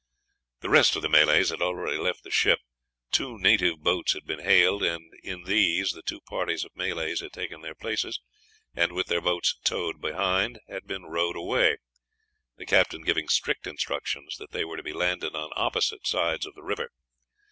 [0.61, 2.57] The rest of the Malays had already left the ship;
[3.11, 7.33] two native boats had been hailed, and in these the two parties of Malays had
[7.33, 8.19] taken their places,
[8.75, 11.77] and, with their boats towing behind, had been rowed away,
[12.57, 16.55] the captain giving strict instructions that they were to be landed on opposite sides of
[16.55, 16.89] the river.